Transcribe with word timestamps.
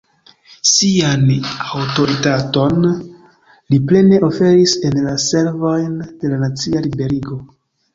Sian 0.69 1.27
aŭtoritaton 1.49 2.89
li 2.95 3.83
plene 3.93 4.25
oferis 4.33 4.77
en 4.93 5.01
la 5.09 5.17
servojn 5.31 5.97
de 6.11 6.37
la 6.37 6.45
nacia 6.47 6.89
liberigo. 6.93 7.45